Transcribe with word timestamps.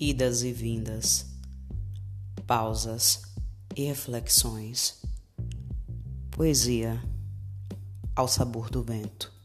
idas 0.00 0.44
e 0.44 0.52
vindas, 0.52 1.26
pausas 2.46 3.22
e 3.74 3.84
reflexões. 3.84 5.02
Poesia 6.30 7.02
ao 8.14 8.28
sabor 8.28 8.70
do 8.70 8.80
vento. 8.80 9.37